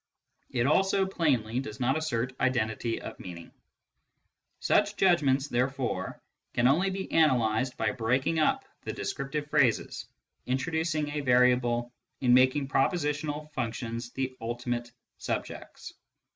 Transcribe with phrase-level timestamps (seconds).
[0.49, 3.51] It also, plainly, does not assert identity of meaning.
[4.59, 6.19] Such judgments, therefore,
[6.55, 10.07] can only be analysed by breaking up the descriptive phrases,
[10.47, 15.93] introducing a vari able, and making prepositional functions the ultimate subjects.